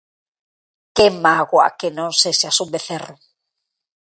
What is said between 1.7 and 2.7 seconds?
que non sexas un